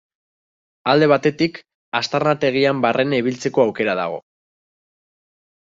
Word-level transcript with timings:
Alde 0.93 1.09
batetik, 1.11 1.59
aztarnategian 2.01 2.81
barrena 2.87 3.21
ibiltzeko 3.25 3.67
aukera 3.67 3.99
dago. 4.03 4.21